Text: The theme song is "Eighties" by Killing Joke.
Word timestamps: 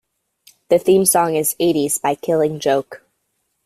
The 0.69 0.79
theme 0.79 1.05
song 1.05 1.35
is 1.35 1.55
"Eighties" 1.59 1.99
by 1.99 2.15
Killing 2.15 2.59
Joke. 2.59 3.03